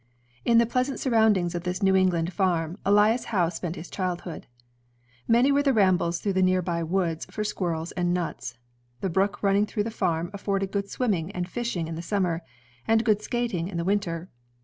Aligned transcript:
In 0.45 0.57
the 0.57 0.65
pleasant 0.65 0.99
sur 0.99 1.11
roundings 1.11 1.53
of 1.53 1.61
this 1.61 1.83
New 1.83 1.95
England 1.95 2.33
farm, 2.33 2.79
Elias 2.83 3.25
Howe 3.25 3.49
spent 3.49 3.75
his 3.75 3.87
childhood. 3.87 4.47
Many 5.27 5.51
were 5.51 5.61
the 5.61 5.73
rambles 5.75 6.17
■ 6.19 6.21
through 6.23 6.33
the 6.33 6.41
near 6.41 6.63
by 6.63 6.81
woods 6.81 7.25
for 7.29 7.43
squirrels 7.43 7.91
and 7.91 8.11
nuts. 8.11 8.57
The 9.01 9.11
brook 9.11 9.43
running 9.43 9.67
through 9.67 9.83
the 9.83 9.91
farm 9.91 10.31
afforded 10.33 10.71
good 10.71 10.89
swimming 10.89 11.29
and 11.33 11.47
fishing 11.47 11.87
in 11.87 11.93
the 11.93 12.01
summer, 12.01 12.41
and 12.87 13.05
good 13.05 13.21
skating 13.21 13.67
in 13.67 13.77
the 13.77 13.85
winter. 13.85 14.27